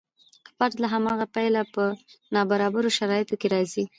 فرد 0.57 0.75
له 0.83 0.87
هماغه 0.93 1.25
پیله 1.35 1.61
په 1.73 1.83
نابرابرو 2.33 2.95
شرایطو 2.97 3.35
کې 3.41 3.47
راځي. 3.55 3.83